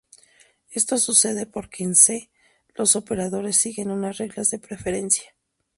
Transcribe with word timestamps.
Esto 0.71 0.97
sucede 0.97 1.45
porque 1.45 1.83
en 1.83 1.93
C, 1.93 2.31
los 2.73 2.95
operadores 2.95 3.55
siguen 3.57 3.91
unas 3.91 4.17
reglas 4.17 4.49
de 4.49 4.57
preferencia. 4.57 5.35